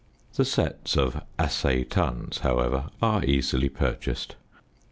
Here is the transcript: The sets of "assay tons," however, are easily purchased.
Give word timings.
The 0.33 0.45
sets 0.45 0.97
of 0.97 1.21
"assay 1.37 1.83
tons," 1.83 2.39
however, 2.39 2.89
are 3.03 3.23
easily 3.23 3.69
purchased. 3.69 4.35